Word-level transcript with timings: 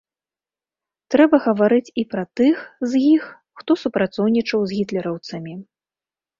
Трэба 1.15 1.35
гаварыць 1.47 1.93
і 2.03 2.07
пра 2.15 2.23
тых 2.41 2.57
з 2.89 3.03
іх, 3.13 3.23
хто 3.61 3.71
супрацоўнічаў 3.85 4.61
з 4.67 4.71
гітлераўцамі. 4.81 5.53